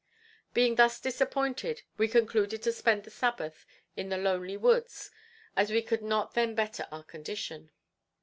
[0.55, 5.11] Being thus disappointed, we concluded to spend the Sabbath in the lonely woods,
[5.55, 7.69] as we could not then better our condition.